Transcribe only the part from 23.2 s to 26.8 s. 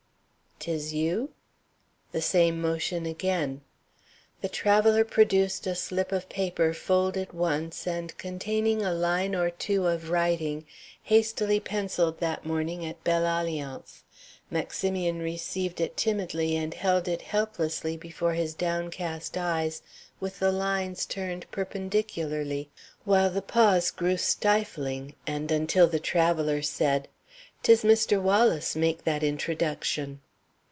the pause grew stifling, and until the traveller